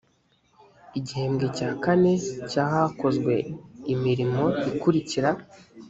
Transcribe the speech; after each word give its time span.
gihembwe 1.05 1.45
cya 1.57 1.69
kane 1.83 2.13
cya 2.49 2.63
hakozwe 2.73 3.33
imirimo 3.93 4.43
ikurikira 4.69 5.29